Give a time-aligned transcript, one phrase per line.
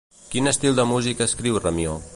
[0.29, 1.97] Quin estil de música escriu Ramió?